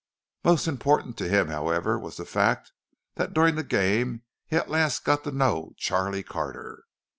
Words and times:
Most 0.43 0.67
important 0.67 1.15
to 1.19 1.29
him, 1.29 1.49
however, 1.49 1.99
was 1.99 2.17
the 2.17 2.25
fact 2.25 2.71
that 3.17 3.35
during 3.35 3.53
the 3.53 3.63
game 3.63 4.23
he 4.47 4.55
at 4.55 4.67
last 4.67 5.05
got 5.05 5.23
to 5.25 5.31
know 5.31 5.73
Charlie 5.77 6.23
Carter. 6.23 6.85